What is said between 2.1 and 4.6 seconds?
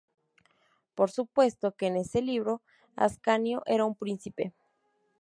libro, Ascanio era un príncipe".